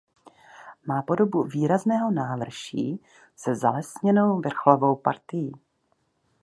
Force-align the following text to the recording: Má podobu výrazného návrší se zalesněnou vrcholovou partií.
Má 0.87 1.01
podobu 1.01 1.43
výrazného 1.43 2.11
návrší 2.11 3.01
se 3.35 3.55
zalesněnou 3.55 4.39
vrcholovou 4.41 4.95
partií. 4.95 5.51